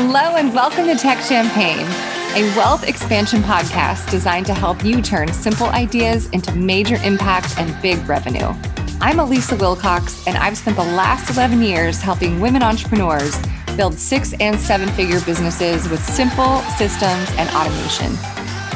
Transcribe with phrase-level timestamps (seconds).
[0.00, 1.84] Hello, and welcome to Tech Champagne,
[2.36, 7.82] a wealth expansion podcast designed to help you turn simple ideas into major impact and
[7.82, 8.54] big revenue.
[9.00, 13.36] I'm Elisa Wilcox, and I've spent the last 11 years helping women entrepreneurs
[13.76, 18.16] build six and seven figure businesses with simple systems and automation.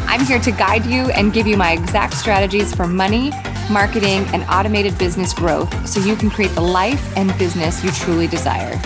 [0.09, 3.31] I'm here to guide you and give you my exact strategies for money,
[3.71, 8.27] marketing, and automated business growth so you can create the life and business you truly
[8.27, 8.77] desire.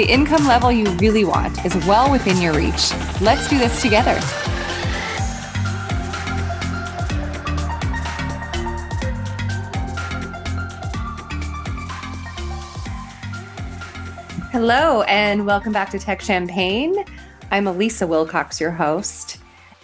[0.00, 2.90] The income level you really want is well within your reach.
[3.20, 4.18] Let's do this together.
[14.50, 17.04] Hello, and welcome back to Tech Champagne.
[17.50, 19.36] I'm Elisa Wilcox, your host.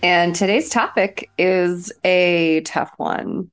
[0.03, 3.51] And today's topic is a tough one.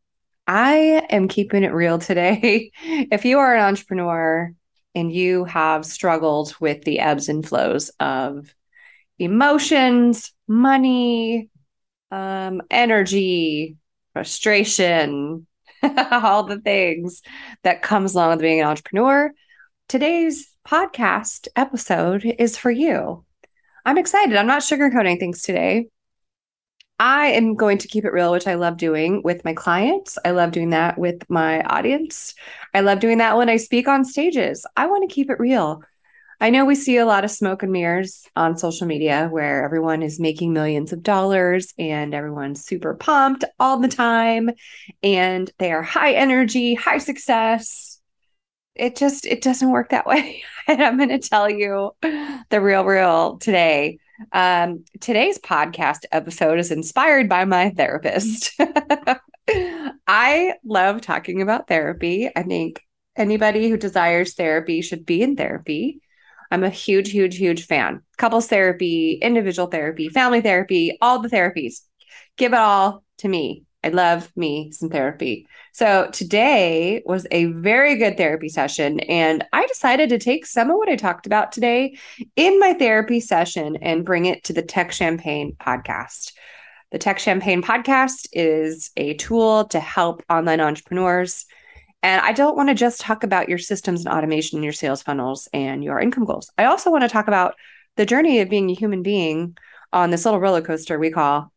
[0.48, 2.71] I am keeping it real today.
[2.84, 4.55] if you are an entrepreneur
[4.95, 8.53] and you have struggled with the ebbs and flows of
[9.20, 11.49] emotions, money,
[12.12, 13.77] um, energy,
[14.13, 15.48] frustration,
[16.12, 17.21] all the things
[17.63, 19.31] that comes along with being an entrepreneur,
[19.87, 23.25] today's podcast episode is for you.
[23.85, 24.35] I'm excited.
[24.35, 25.87] I'm not sugarcoating things today.
[27.05, 30.18] I am going to keep it real, which I love doing with my clients.
[30.23, 32.34] I love doing that with my audience.
[32.73, 34.65] I love doing that when I speak on stages.
[34.77, 35.84] I want to keep it real.
[36.40, 40.01] I know we see a lot of smoke and mirrors on social media where everyone
[40.01, 44.51] is making millions of dollars and everyone's super pumped all the time
[45.04, 47.99] and they are high energy, high success.
[48.76, 50.41] It just it doesn't work that way.
[50.70, 53.99] and I'm going to tell you the real real today
[54.32, 58.52] um, today's podcast episode is inspired by my therapist.
[60.07, 62.30] I love talking about therapy.
[62.35, 62.82] I think
[63.15, 66.02] anybody who desires therapy should be in therapy.
[66.52, 68.02] I'm a huge, huge, huge fan.
[68.18, 71.81] Couples therapy, individual therapy, family therapy, all the therapies.
[72.38, 73.66] Give it all to me.
[73.84, 75.48] I love me some therapy.
[75.74, 79.00] So today was a very good therapy session.
[79.02, 81.98] And I decided to take some of what I talked about today
[82.36, 86.34] in my therapy session and bring it to the Tech Champagne podcast.
[86.92, 91.46] The Tech Champagne podcast is a tool to help online entrepreneurs.
[92.04, 95.48] And I don't want to just talk about your systems and automation, your sales funnels,
[95.54, 96.52] and your income goals.
[96.58, 97.56] I also want to talk about
[97.96, 99.58] the journey of being a human being
[99.92, 101.53] on this little roller coaster we call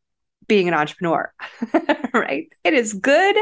[0.47, 1.33] being an entrepreneur,
[2.15, 2.49] right?
[2.65, 3.37] It is good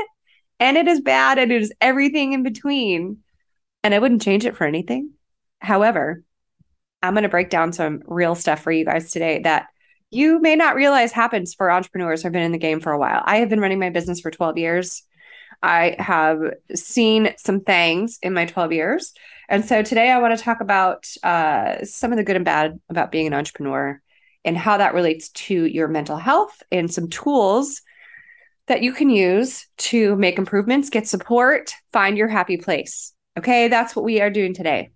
[0.60, 3.18] and it is bad and it is everything in between.
[3.82, 5.10] And I wouldn't change it for anything.
[5.60, 6.22] However,
[7.02, 9.66] I'm going to break down some real stuff for you guys today that
[10.10, 12.98] you may not realize happens for entrepreneurs who have been in the game for a
[12.98, 13.22] while.
[13.24, 15.02] I have been running my business for 12 years.
[15.62, 16.38] I have
[16.74, 19.12] seen some things in my 12 years.
[19.48, 22.80] And so today I want to talk about uh, some of the good and bad
[22.88, 24.00] about being an entrepreneur
[24.44, 27.82] and how that relates to your mental health and some tools
[28.66, 33.12] that you can use to make improvements, get support, find your happy place.
[33.38, 34.90] Okay, that's what we are doing today.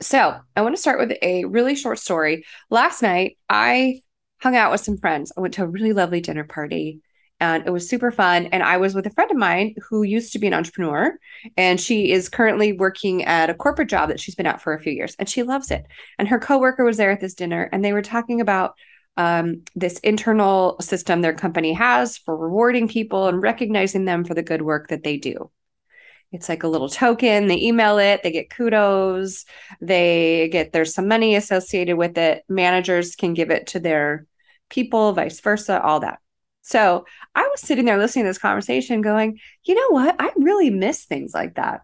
[0.00, 2.44] So, I want to start with a really short story.
[2.70, 4.02] Last night, I
[4.40, 5.32] hung out with some friends.
[5.36, 7.00] I went to a really lovely dinner party
[7.40, 8.46] and it was super fun.
[8.46, 11.18] And I was with a friend of mine who used to be an entrepreneur,
[11.56, 14.80] and she is currently working at a corporate job that she's been at for a
[14.80, 15.86] few years, and she loves it.
[16.18, 18.74] And her coworker was there at this dinner, and they were talking about
[19.16, 24.42] um, this internal system their company has for rewarding people and recognizing them for the
[24.42, 25.50] good work that they do.
[26.30, 27.46] It's like a little token.
[27.46, 29.44] They email it, they get kudos,
[29.80, 32.44] they get there's some money associated with it.
[32.48, 34.26] Managers can give it to their
[34.68, 36.18] people, vice versa, all that.
[36.68, 40.16] So I was sitting there listening to this conversation going, you know what?
[40.18, 41.80] I really miss things like that.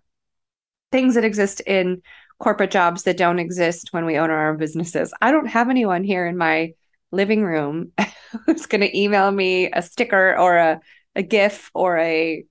[0.93, 2.03] Things that exist in
[2.39, 5.15] corporate jobs that don't exist when we own our own businesses.
[5.23, 6.75] I don't have anyone here in my
[7.13, 7.93] living room
[8.47, 10.81] who's going to email me a sticker or a,
[11.17, 12.45] a GIF or a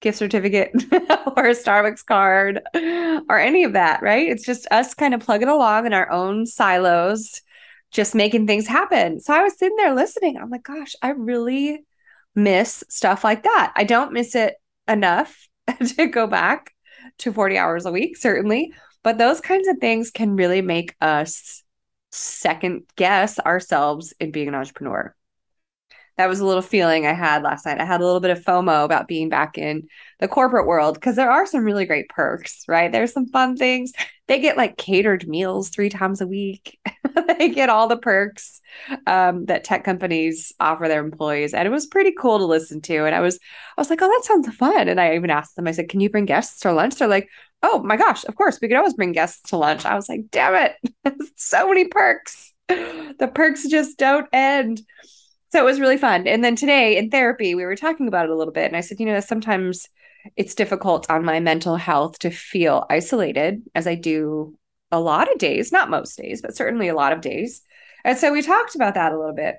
[0.00, 0.72] gift certificate
[1.36, 4.28] or a Starbucks card or any of that, right?
[4.28, 7.42] It's just us kind of plugging along in our own silos
[7.90, 9.20] just making things happen.
[9.20, 10.36] So I was sitting there listening.
[10.36, 11.84] I'm like, gosh, I really
[12.34, 13.72] miss stuff like that.
[13.76, 14.54] I don't miss it
[14.88, 15.48] enough
[15.96, 16.72] to go back
[17.18, 18.72] to 40 hours a week, certainly.
[19.02, 21.62] But those kinds of things can really make us
[22.12, 25.14] second guess ourselves in being an entrepreneur
[26.20, 27.80] that was a little feeling I had last night.
[27.80, 29.88] I had a little bit of FOMO about being back in
[30.18, 32.92] the corporate world because there are some really great perks, right?
[32.92, 33.94] There's some fun things.
[34.28, 36.78] They get like catered meals three times a week.
[37.38, 38.60] they get all the perks
[39.06, 43.06] um, that tech companies offer their employees, and it was pretty cool to listen to.
[43.06, 43.38] And I was,
[43.78, 44.88] I was like, oh, that sounds fun.
[44.88, 45.68] And I even asked them.
[45.68, 46.96] I said, can you bring guests for lunch?
[46.96, 47.30] They're like,
[47.62, 49.86] oh my gosh, of course, we could always bring guests to lunch.
[49.86, 52.52] I was like, damn it, so many perks.
[52.68, 54.82] The perks just don't end.
[55.52, 56.26] So it was really fun.
[56.28, 58.66] And then today in therapy, we were talking about it a little bit.
[58.66, 59.88] And I said, you know, sometimes
[60.36, 64.56] it's difficult on my mental health to feel isolated as I do
[64.92, 67.62] a lot of days, not most days, but certainly a lot of days.
[68.04, 69.56] And so we talked about that a little bit,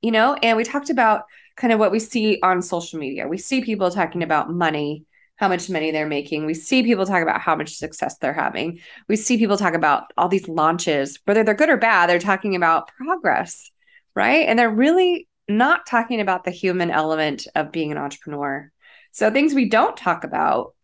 [0.00, 1.22] you know, and we talked about
[1.56, 3.28] kind of what we see on social media.
[3.28, 5.04] We see people talking about money,
[5.36, 6.44] how much money they're making.
[6.44, 8.80] We see people talk about how much success they're having.
[9.08, 12.56] We see people talk about all these launches, whether they're good or bad, they're talking
[12.56, 13.70] about progress
[14.14, 14.48] right?
[14.48, 18.70] And they're really not talking about the human element of being an entrepreneur.
[19.12, 20.74] So, things we don't talk about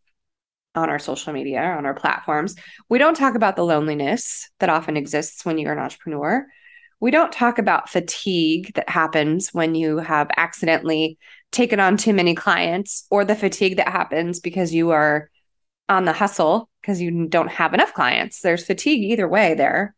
[0.75, 2.55] on our social media, on our platforms,
[2.89, 6.47] we don't talk about the loneliness that often exists when you're an entrepreneur.
[7.01, 11.19] We don't talk about fatigue that happens when you have accidentally
[11.53, 15.31] taken on too many clients or the fatigue that happens because you are
[15.89, 18.41] on the hustle because you don't have enough clients.
[18.41, 19.95] There's fatigue either way there.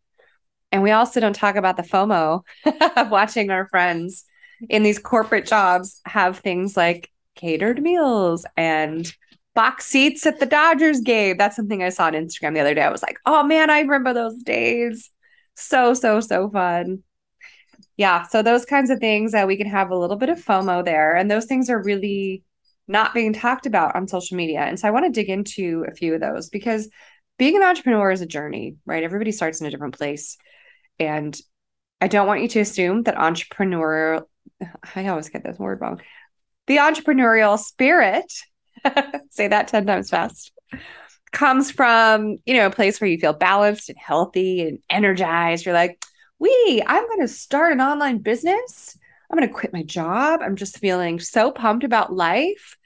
[0.72, 2.42] And we also don't talk about the FOMO
[2.96, 4.24] of watching our friends
[4.68, 9.12] in these corporate jobs have things like catered meals and
[9.54, 11.36] box seats at the Dodgers game.
[11.36, 12.82] That's something I saw on Instagram the other day.
[12.82, 15.10] I was like, oh man, I remember those days.
[15.54, 17.02] So, so, so fun.
[17.96, 18.22] Yeah.
[18.22, 21.14] So, those kinds of things that we can have a little bit of FOMO there.
[21.16, 22.42] And those things are really
[22.88, 24.60] not being talked about on social media.
[24.60, 26.88] And so, I want to dig into a few of those because
[27.38, 29.02] being an entrepreneur is a journey, right?
[29.02, 30.38] Everybody starts in a different place.
[31.00, 31.36] And
[32.00, 34.24] I don't want you to assume that entrepreneurial,
[34.94, 36.00] I always get this word wrong.
[36.66, 38.30] The entrepreneurial spirit,
[39.30, 40.52] say that 10 times fast,
[41.32, 45.64] comes from, you know, a place where you feel balanced and healthy and energized.
[45.64, 46.04] You're like,
[46.38, 48.96] we, I'm going to start an online business.
[49.30, 50.40] I'm going to quit my job.
[50.42, 52.76] I'm just feeling so pumped about life.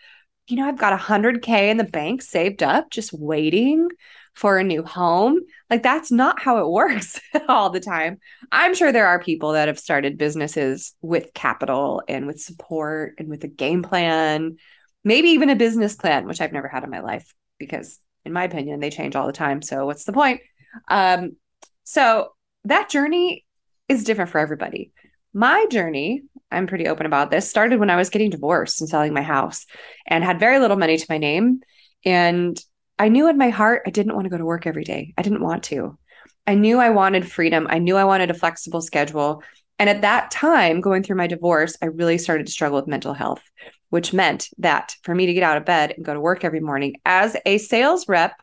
[0.46, 3.88] You know, I've got a 100K in the bank saved up, just waiting
[4.34, 5.38] for a new home.
[5.70, 8.18] Like that's not how it works all the time.
[8.50, 13.28] I'm sure there are people that have started businesses with capital and with support and
[13.28, 14.56] with a game plan,
[15.04, 18.44] maybe even a business plan, which I've never had in my life because in my
[18.44, 19.62] opinion they change all the time.
[19.62, 20.40] So what's the point?
[20.88, 21.36] Um
[21.84, 22.32] so
[22.64, 23.44] that journey
[23.88, 24.92] is different for everybody.
[25.32, 29.12] My journey, I'm pretty open about this, started when I was getting divorced and selling
[29.12, 29.66] my house
[30.06, 31.60] and had very little money to my name
[32.04, 32.58] and
[32.98, 35.14] I knew in my heart I didn't want to go to work every day.
[35.18, 35.98] I didn't want to.
[36.46, 37.66] I knew I wanted freedom.
[37.68, 39.42] I knew I wanted a flexible schedule.
[39.78, 43.14] And at that time, going through my divorce, I really started to struggle with mental
[43.14, 43.42] health,
[43.90, 46.60] which meant that for me to get out of bed and go to work every
[46.60, 48.40] morning as a sales rep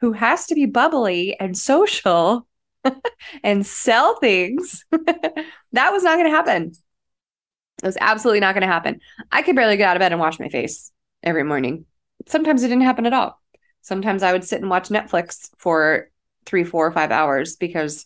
[0.00, 2.46] who has to be bubbly and social
[3.42, 4.84] and sell things,
[5.72, 6.72] that was not going to happen.
[7.82, 9.00] It was absolutely not going to happen.
[9.30, 10.90] I could barely get out of bed and wash my face
[11.22, 11.84] every morning.
[12.26, 13.40] Sometimes it didn't happen at all.
[13.86, 16.10] Sometimes I would sit and watch Netflix for
[16.44, 18.04] three, four, or five hours because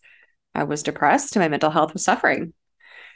[0.54, 2.52] I was depressed and my mental health was suffering.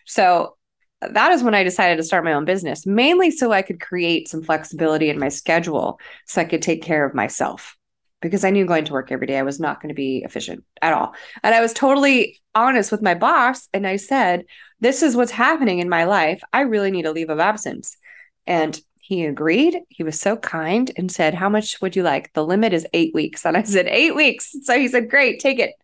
[0.06, 0.56] So
[1.02, 4.28] that is when I decided to start my own business, mainly so I could create
[4.28, 7.76] some flexibility in my schedule so I could take care of myself
[8.22, 10.64] because I knew going to work every day I was not going to be efficient
[10.80, 11.12] at all.
[11.42, 14.46] And I was totally honest with my boss and I said,
[14.80, 16.40] This is what's happening in my life.
[16.50, 17.98] I really need a leave of absence.
[18.46, 19.80] And he agreed.
[19.90, 22.32] He was so kind and said, How much would you like?
[22.32, 23.44] The limit is eight weeks.
[23.44, 24.56] And I said, Eight weeks.
[24.62, 25.74] So he said, Great, take it.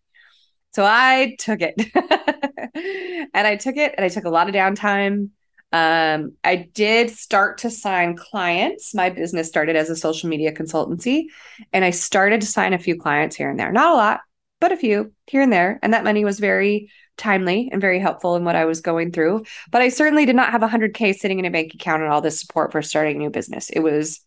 [0.71, 1.75] So I took it.
[3.31, 5.29] and I took it and I took a lot of downtime.
[5.71, 8.95] Um, I did start to sign clients.
[8.95, 11.25] My business started as a social media consultancy,
[11.71, 13.71] and I started to sign a few clients here and there.
[13.71, 14.21] Not a lot,
[14.59, 15.79] but a few here and there.
[15.83, 16.89] And that money was very
[17.21, 19.45] timely and very helpful in what I was going through.
[19.71, 22.39] But I certainly did not have 100K sitting in a bank account and all this
[22.39, 23.69] support for starting a new business.
[23.69, 24.19] It was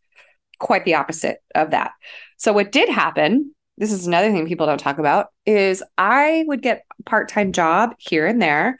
[0.58, 1.92] quite the opposite of that.
[2.38, 6.62] So, what did happen, this is another thing people don't talk about, is I would
[6.62, 8.78] get part time job here and there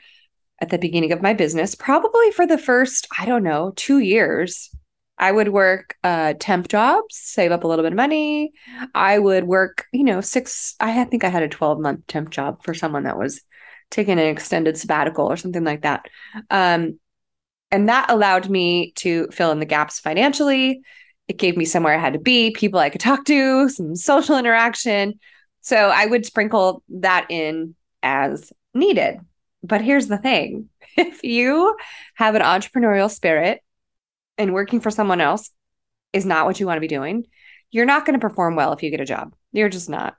[0.61, 4.71] at the beginning of my business, probably for the first, I don't know, two years.
[5.17, 8.53] I would work uh, temp jobs, save up a little bit of money.
[8.95, 12.65] I would work, you know, six, I think I had a 12 month temp job
[12.65, 13.41] for someone that was
[13.91, 16.07] taken an extended sabbatical or something like that.
[16.51, 16.99] Um,
[17.71, 20.83] and that allowed me to fill in the gaps financially.
[21.29, 24.37] It gave me somewhere I had to be, people I could talk to, some social
[24.37, 25.19] interaction.
[25.61, 29.19] So I would sprinkle that in as needed.
[29.63, 31.77] But here's the thing if you
[32.15, 33.61] have an entrepreneurial spirit
[34.39, 35.51] and working for someone else
[36.13, 37.27] is not what you want to be doing,
[37.71, 39.35] you're not going to perform well if you get a job.
[39.53, 40.15] You're just not.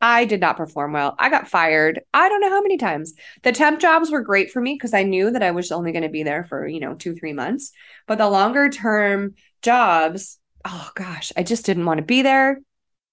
[0.00, 1.16] I did not perform well.
[1.18, 2.00] I got fired.
[2.14, 3.14] I don't know how many times.
[3.42, 6.04] The temp jobs were great for me because I knew that I was only going
[6.04, 7.72] to be there for, you know, two, three months.
[8.06, 12.60] But the longer term jobs, oh gosh, I just didn't want to be there.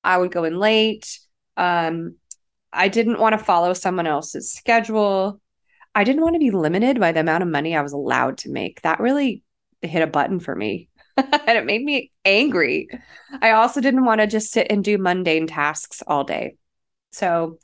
[0.04, 1.20] I would go in late.
[1.58, 2.18] Um,
[2.72, 5.42] I didn't want to follow someone else's schedule.
[5.96, 8.52] I didn't want to be limited by the amount of money I was allowed to
[8.52, 8.82] make.
[8.82, 9.42] That really
[9.82, 10.90] hit a button for me.
[11.18, 12.90] and it made me angry.
[13.42, 16.58] I also didn't want to just sit and do mundane tasks all day.
[17.16, 17.60] So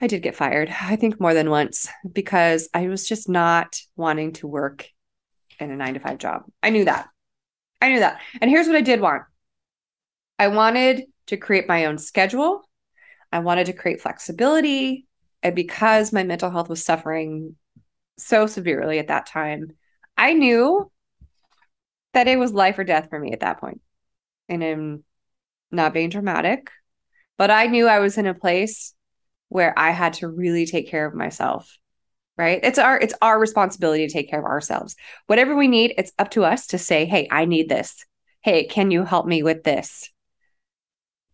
[0.00, 4.32] I did get fired, I think more than once, because I was just not wanting
[4.34, 4.88] to work
[5.60, 6.42] in a nine to five job.
[6.60, 7.08] I knew that.
[7.80, 8.20] I knew that.
[8.40, 9.22] And here's what I did want
[10.36, 12.68] I wanted to create my own schedule,
[13.30, 15.06] I wanted to create flexibility.
[15.44, 17.54] And because my mental health was suffering
[18.18, 19.68] so severely at that time,
[20.18, 20.90] I knew
[22.14, 23.80] that it was life or death for me at that point.
[24.48, 25.04] And I'm
[25.70, 26.68] not being dramatic,
[27.40, 28.92] but I knew I was in a place
[29.48, 31.74] where I had to really take care of myself.
[32.36, 32.60] Right?
[32.62, 34.94] It's our it's our responsibility to take care of ourselves.
[35.26, 38.04] Whatever we need, it's up to us to say, "Hey, I need this.
[38.42, 40.10] Hey, can you help me with this?"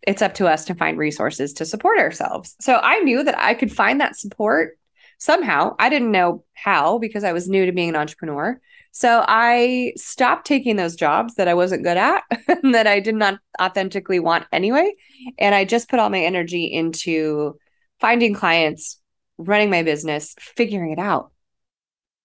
[0.07, 2.55] It's up to us to find resources to support ourselves.
[2.61, 4.79] So I knew that I could find that support
[5.19, 5.75] somehow.
[5.81, 8.61] I didn't know how because I was new to being an entrepreneur.
[8.99, 12.23] So I stopped taking those jobs that I wasn't good at,
[12.73, 14.91] that I did not authentically want anyway.
[15.39, 17.59] And I just put all my energy into
[18.01, 18.99] finding clients,
[19.37, 21.31] running my business, figuring it out.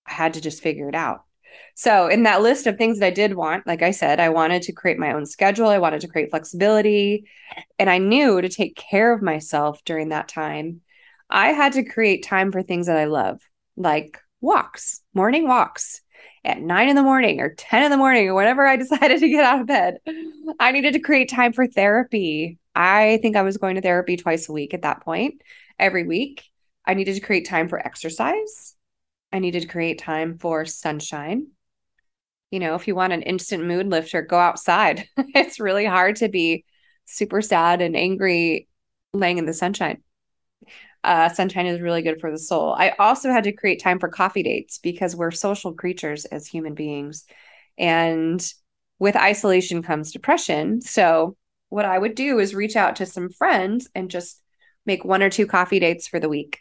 [0.07, 1.25] I had to just figure it out.
[1.75, 4.61] So, in that list of things that I did want, like I said, I wanted
[4.61, 5.67] to create my own schedule.
[5.67, 7.25] I wanted to create flexibility.
[7.79, 10.79] And I knew to take care of myself during that time,
[11.29, 13.41] I had to create time for things that I love,
[13.75, 16.01] like walks, morning walks
[16.43, 19.29] at nine in the morning or 10 in the morning or whenever I decided to
[19.29, 19.99] get out of bed.
[20.59, 22.57] I needed to create time for therapy.
[22.75, 25.41] I think I was going to therapy twice a week at that point,
[25.77, 26.43] every week.
[26.85, 28.75] I needed to create time for exercise.
[29.31, 31.47] I needed to create time for sunshine.
[32.49, 35.07] You know, if you want an instant mood lifter, go outside.
[35.17, 36.65] it's really hard to be
[37.05, 38.67] super sad and angry
[39.13, 40.01] laying in the sunshine
[41.03, 42.73] uh, sunshine is really good for the soul.
[42.73, 46.75] I also had to create time for coffee dates because we're social creatures as human
[46.75, 47.25] beings.
[47.77, 48.43] And
[48.99, 50.81] with isolation comes depression.
[50.81, 51.35] So,
[51.69, 54.41] what I would do is reach out to some friends and just
[54.85, 56.59] make one or two coffee dates for the week.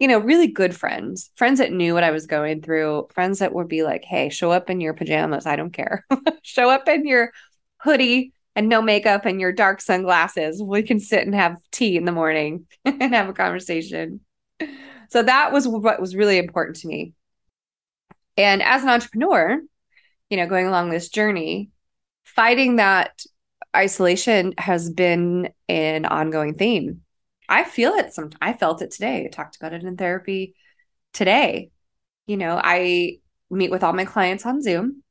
[0.00, 3.54] You know, really good friends, friends that knew what I was going through, friends that
[3.54, 5.46] would be like, hey, show up in your pajamas.
[5.46, 6.04] I don't care.
[6.42, 7.30] show up in your
[7.78, 12.04] hoodie and no makeup and your dark sunglasses, we can sit and have tea in
[12.04, 14.20] the morning and have a conversation.
[15.10, 17.14] So that was what was really important to me.
[18.36, 19.60] And as an entrepreneur,
[20.30, 21.70] you know, going along this journey,
[22.24, 23.22] fighting that
[23.74, 27.02] isolation has been an ongoing theme.
[27.48, 29.24] I feel it some I felt it today.
[29.24, 30.54] I talked about it in therapy
[31.12, 31.70] today.
[32.26, 33.18] You know, I
[33.50, 35.02] meet with all my clients on Zoom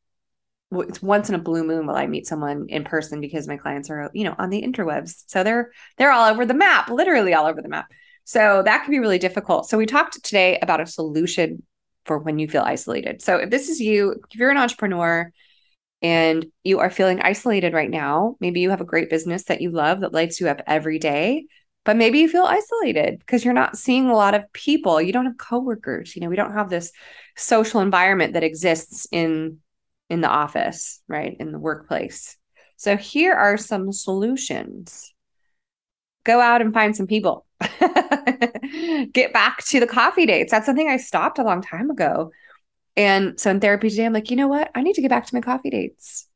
[0.71, 3.89] it's once in a blue moon will I meet someone in person because my clients
[3.89, 5.24] are, you know, on the interwebs.
[5.27, 7.88] So they're they're all over the map, literally all over the map.
[8.25, 9.69] So that can be really difficult.
[9.69, 11.63] So we talked today about a solution
[12.05, 13.21] for when you feel isolated.
[13.21, 15.31] So if this is you, if you're an entrepreneur
[16.01, 19.71] and you are feeling isolated right now, maybe you have a great business that you
[19.71, 21.45] love that lights you up every day,
[21.86, 25.01] but maybe you feel isolated because you're not seeing a lot of people.
[25.01, 26.15] You don't have coworkers.
[26.15, 26.91] You know, we don't have this
[27.38, 29.59] social environment that exists in
[30.10, 31.36] in the office, right?
[31.40, 32.38] In the workplace.
[32.78, 35.14] So here are some solutions.
[36.24, 37.46] Go out and find some people.
[39.12, 40.52] Get back to the coffee dates.
[40.52, 42.32] That's something I stopped a long time ago.
[42.96, 44.72] And so in therapy today, I'm like, you know what?
[44.76, 46.28] I need to get back to my coffee dates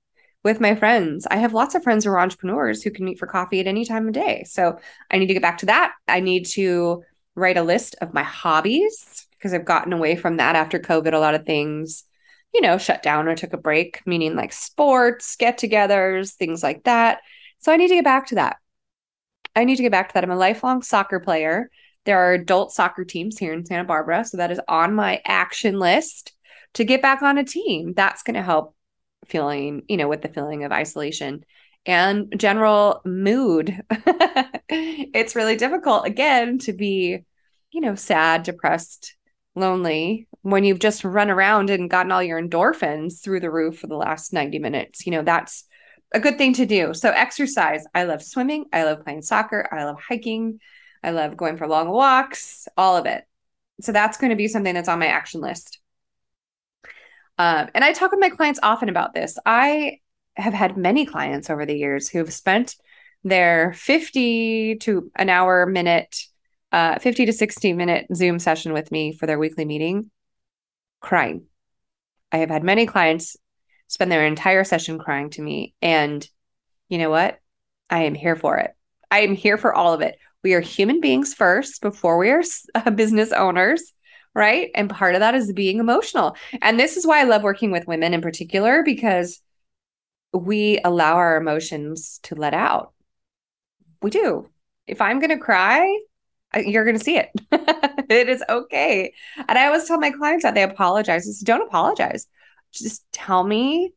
[0.43, 1.27] with my friends.
[1.29, 3.85] I have lots of friends who are entrepreneurs who can meet for coffee at any
[3.85, 4.43] time of day.
[4.47, 4.77] So
[5.09, 5.93] I need to get back to that.
[6.07, 7.03] I need to
[7.35, 11.13] write a list of my hobbies because I've gotten away from that after COVID.
[11.13, 12.03] A lot of things
[12.53, 16.83] you know, shut down or took a break, meaning like sports, get togethers, things like
[16.83, 17.19] that.
[17.59, 18.57] So I need to get back to that.
[19.55, 20.23] I need to get back to that.
[20.23, 21.69] I'm a lifelong soccer player.
[22.05, 24.25] There are adult soccer teams here in Santa Barbara.
[24.25, 26.33] So that is on my action list
[26.73, 27.93] to get back on a team.
[27.93, 28.75] That's going to help
[29.25, 31.45] feeling, you know, with the feeling of isolation
[31.85, 33.81] and general mood.
[34.69, 37.19] it's really difficult, again, to be,
[37.71, 39.15] you know, sad, depressed,
[39.55, 43.87] lonely when you've just run around and gotten all your endorphins through the roof for
[43.87, 45.05] the last 90 minutes.
[45.05, 45.65] You know, that's
[46.13, 46.93] a good thing to do.
[46.93, 47.85] So, exercise.
[47.93, 48.65] I love swimming.
[48.73, 49.67] I love playing soccer.
[49.71, 50.59] I love hiking.
[51.03, 53.23] I love going for long walks, all of it.
[53.81, 55.79] So, that's going to be something that's on my action list.
[57.37, 59.37] Um, and I talk with my clients often about this.
[59.45, 59.99] I
[60.35, 62.75] have had many clients over the years who have spent
[63.23, 66.25] their 50 to an hour minute
[66.71, 70.09] uh, 50 to 60 minute Zoom session with me for their weekly meeting,
[70.99, 71.45] crying.
[72.31, 73.35] I have had many clients
[73.87, 75.73] spend their entire session crying to me.
[75.81, 76.27] And
[76.87, 77.39] you know what?
[77.89, 78.71] I am here for it.
[79.09, 80.17] I am here for all of it.
[80.43, 82.41] We are human beings first before we are
[82.95, 83.93] business owners,
[84.33, 84.71] right?
[84.73, 86.37] And part of that is being emotional.
[86.61, 89.41] And this is why I love working with women in particular because
[90.33, 92.93] we allow our emotions to let out.
[94.01, 94.49] We do.
[94.87, 95.99] If I'm going to cry,
[96.55, 97.29] you're going to see it.
[98.09, 99.13] it is okay.
[99.47, 101.25] And I always tell my clients that they apologize.
[101.25, 102.27] Just don't apologize.
[102.73, 103.93] Just tell me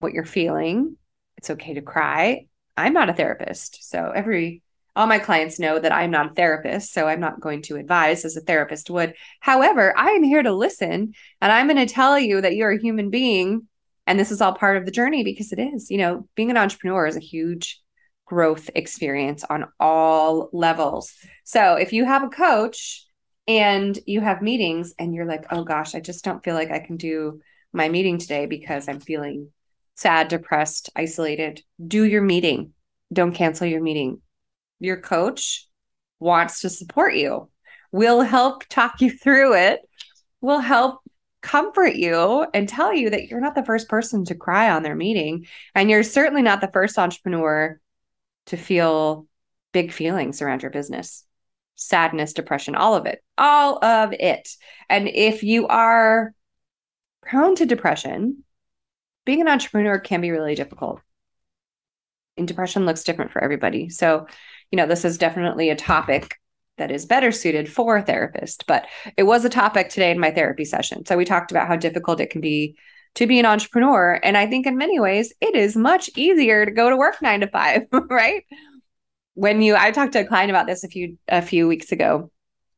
[0.00, 0.96] what you're feeling.
[1.36, 2.46] It's okay to cry.
[2.76, 3.88] I'm not a therapist.
[3.88, 4.62] So every
[4.96, 8.24] all my clients know that I'm not a therapist, so I'm not going to advise
[8.24, 9.14] as a therapist would.
[9.38, 12.80] However, I am here to listen and I'm going to tell you that you're a
[12.80, 13.68] human being
[14.06, 15.90] and this is all part of the journey because it is.
[15.90, 17.79] You know, being an entrepreneur is a huge
[18.30, 21.12] growth experience on all levels.
[21.42, 23.04] So if you have a coach
[23.48, 26.78] and you have meetings and you're like, oh gosh, I just don't feel like I
[26.78, 27.40] can do
[27.72, 29.48] my meeting today because I'm feeling
[29.96, 32.72] sad, depressed, isolated, do your meeting.
[33.12, 34.20] Don't cancel your meeting.
[34.78, 35.66] Your coach
[36.20, 37.50] wants to support you,
[37.90, 39.80] will help talk you through it,
[40.40, 41.00] will help
[41.42, 44.94] comfort you and tell you that you're not the first person to cry on their
[44.94, 45.46] meeting.
[45.74, 47.80] And you're certainly not the first entrepreneur
[48.50, 49.26] to feel
[49.72, 51.24] big feelings around your business
[51.76, 54.50] sadness, depression, all of it, all of it.
[54.90, 56.34] And if you are
[57.22, 58.44] prone to depression,
[59.24, 61.00] being an entrepreneur can be really difficult.
[62.36, 63.88] And depression looks different for everybody.
[63.88, 64.26] So,
[64.70, 66.36] you know, this is definitely a topic
[66.76, 70.32] that is better suited for a therapist, but it was a topic today in my
[70.32, 71.06] therapy session.
[71.06, 72.76] So we talked about how difficult it can be
[73.16, 74.18] to be an entrepreneur.
[74.22, 77.40] And I think in many ways, it is much easier to go to work nine
[77.40, 78.44] to five, right?
[79.34, 82.30] When you, I talked to a client about this a few a few weeks ago.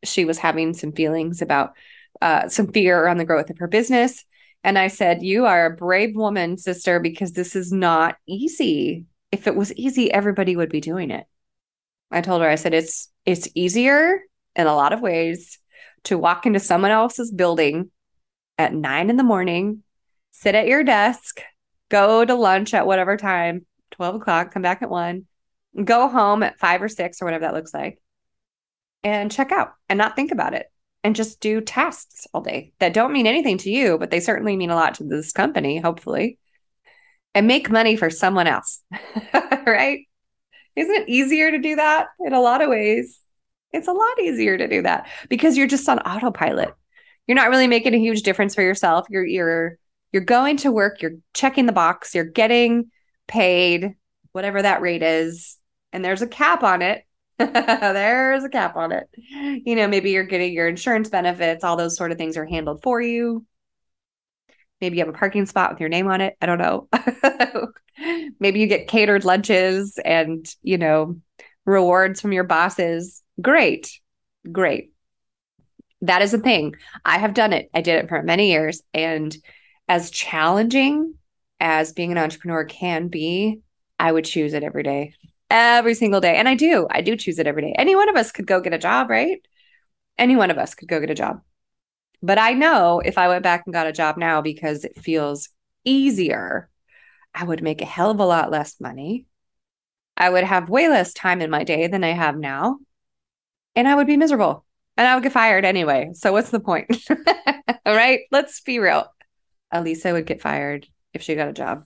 [0.04, 1.74] She was having some feelings about
[2.20, 4.24] uh, some fear around the growth of her business,
[4.64, 9.04] and I said, "You are a brave woman, sister, because this is not easy.
[9.30, 11.24] If it was easy, everybody would be doing it."
[12.10, 14.20] I told her, I said, "It's it's easier
[14.56, 15.58] in a lot of ways
[16.04, 17.90] to walk into someone else's building
[18.58, 19.82] at nine in the morning
[20.32, 21.40] sit at your desk,
[21.88, 25.26] go to lunch at whatever time, 12 o'clock, come back at one,
[25.84, 28.00] go home at five or six or whatever that looks like,
[29.04, 30.66] and check out and not think about it
[31.04, 34.56] and just do tasks all day that don't mean anything to you, but they certainly
[34.56, 36.38] mean a lot to this company, hopefully,
[37.34, 38.80] and make money for someone else.
[39.66, 40.06] right?
[40.76, 43.20] Isn't it easier to do that in a lot of ways?
[43.72, 46.74] It's a lot easier to do that because you're just on autopilot.
[47.26, 49.06] You're not really making a huge difference for yourself.
[49.08, 49.78] You're you're
[50.12, 52.90] you're going to work, you're checking the box, you're getting
[53.26, 53.94] paid,
[54.32, 55.56] whatever that rate is,
[55.92, 57.04] and there's a cap on it.
[57.38, 59.08] there's a cap on it.
[59.64, 62.82] You know, maybe you're getting your insurance benefits, all those sort of things are handled
[62.82, 63.46] for you.
[64.80, 66.36] Maybe you have a parking spot with your name on it.
[66.40, 66.88] I don't know.
[68.40, 71.16] maybe you get catered lunches and, you know,
[71.64, 73.22] rewards from your bosses.
[73.40, 74.00] Great.
[74.50, 74.92] Great.
[76.00, 76.74] That is a thing.
[77.04, 77.70] I have done it.
[77.72, 79.36] I did it for many years and
[79.92, 81.12] as challenging
[81.60, 83.60] as being an entrepreneur can be,
[83.98, 85.12] I would choose it every day,
[85.50, 86.36] every single day.
[86.36, 87.74] And I do, I do choose it every day.
[87.76, 89.46] Any one of us could go get a job, right?
[90.16, 91.42] Any one of us could go get a job.
[92.22, 95.50] But I know if I went back and got a job now because it feels
[95.84, 96.70] easier,
[97.34, 99.26] I would make a hell of a lot less money.
[100.16, 102.78] I would have way less time in my day than I have now.
[103.76, 104.64] And I would be miserable
[104.96, 106.12] and I would get fired anyway.
[106.14, 106.88] So what's the point?
[107.84, 109.06] All right, let's be real.
[109.72, 111.84] Elisa would get fired if she got a job.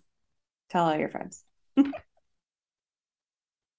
[0.70, 1.44] Tell all your friends.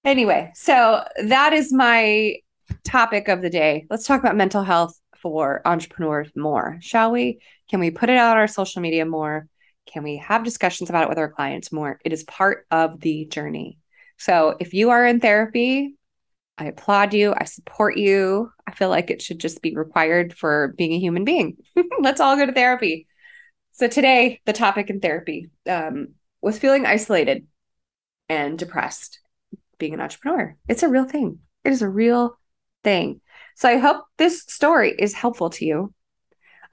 [0.05, 2.37] anyway, so that is my
[2.83, 3.85] topic of the day.
[3.89, 7.39] Let's talk about mental health for entrepreneurs more, shall we?
[7.69, 9.47] Can we put it out on our social media more?
[9.91, 11.99] Can we have discussions about it with our clients more?
[12.03, 13.77] It is part of the journey.
[14.17, 15.95] So if you are in therapy,
[16.57, 17.33] I applaud you.
[17.37, 18.51] I support you.
[18.65, 21.57] I feel like it should just be required for being a human being.
[22.01, 23.06] Let's all go to therapy.
[23.77, 27.45] So today, the topic in therapy um, was feeling isolated
[28.27, 29.19] and depressed
[29.77, 30.55] being an entrepreneur.
[30.67, 31.39] It's a real thing.
[31.63, 32.39] It is a real
[32.83, 33.21] thing.
[33.55, 35.93] So I hope this story is helpful to you.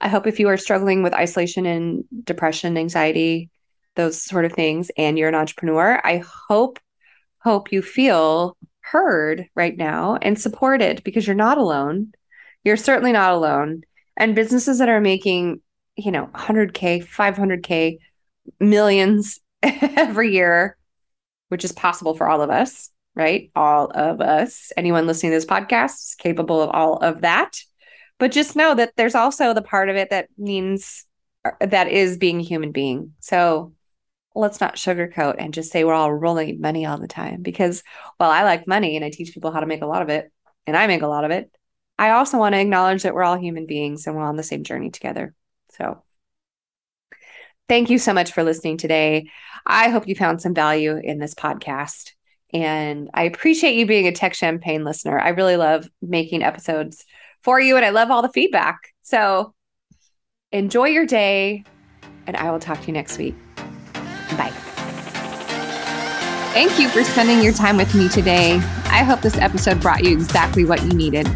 [0.01, 3.51] I hope if you are struggling with isolation and depression, anxiety,
[3.93, 6.79] those sort of things, and you're an entrepreneur, I hope
[7.37, 12.13] hope you feel heard right now and supported because you're not alone.
[12.63, 13.83] You're certainly not alone.
[14.17, 15.61] And businesses that are making
[15.95, 17.99] you know 100k 500k
[18.59, 20.77] millions every year
[21.49, 23.49] which is possible for all of us right?
[23.55, 24.71] All of us.
[24.77, 27.61] Anyone listening to this podcast is capable of all of that.
[28.19, 31.05] But just know that there's also the part of it that means
[31.43, 33.13] uh, that is being a human being.
[33.19, 33.73] So
[34.35, 37.83] let's not sugarcoat and just say we're all rolling money all the time because
[38.17, 40.31] while I like money and I teach people how to make a lot of it
[40.67, 41.49] and I make a lot of it,
[41.97, 44.63] I also want to acknowledge that we're all human beings and we're on the same
[44.63, 45.33] journey together.
[45.77, 46.03] So
[47.67, 49.29] thank you so much for listening today.
[49.65, 52.11] I hope you found some value in this podcast.
[52.53, 55.19] And I appreciate you being a Tech Champagne listener.
[55.19, 57.05] I really love making episodes
[57.43, 58.77] for you and I love all the feedback.
[59.01, 59.53] So
[60.51, 61.63] enjoy your day
[62.27, 63.35] and I will talk to you next week.
[64.37, 64.53] Bye.
[66.53, 68.53] Thank you for spending your time with me today.
[68.85, 71.27] I hope this episode brought you exactly what you needed.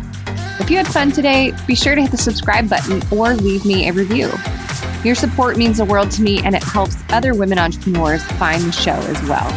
[0.59, 3.87] If you had fun today, be sure to hit the subscribe button or leave me
[3.87, 4.29] a review.
[5.03, 8.71] Your support means the world to me and it helps other women entrepreneurs find the
[8.71, 9.49] show as well.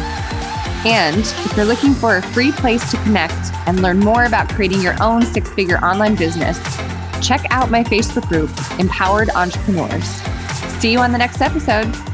[0.85, 4.81] And if you're looking for a free place to connect and learn more about creating
[4.81, 6.57] your own six figure online business,
[7.21, 10.07] check out my Facebook group, Empowered Entrepreneurs.
[10.79, 12.12] See you on the next episode.